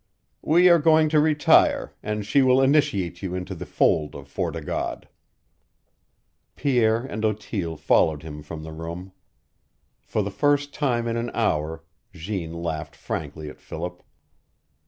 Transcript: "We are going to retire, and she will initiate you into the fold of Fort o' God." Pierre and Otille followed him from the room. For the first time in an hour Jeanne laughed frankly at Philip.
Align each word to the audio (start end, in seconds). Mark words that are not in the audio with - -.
"We 0.41 0.67
are 0.67 0.79
going 0.79 1.09
to 1.09 1.19
retire, 1.19 1.93
and 2.01 2.25
she 2.25 2.41
will 2.41 2.59
initiate 2.59 3.21
you 3.21 3.35
into 3.35 3.53
the 3.53 3.67
fold 3.67 4.15
of 4.15 4.27
Fort 4.27 4.55
o' 4.55 4.59
God." 4.61 5.07
Pierre 6.55 7.03
and 7.05 7.23
Otille 7.23 7.77
followed 7.77 8.23
him 8.23 8.41
from 8.41 8.63
the 8.63 8.71
room. 8.73 9.11
For 10.01 10.23
the 10.23 10.31
first 10.31 10.73
time 10.73 11.07
in 11.07 11.17
an 11.17 11.29
hour 11.35 11.83
Jeanne 12.15 12.63
laughed 12.63 12.95
frankly 12.95 13.47
at 13.47 13.61
Philip. 13.61 14.01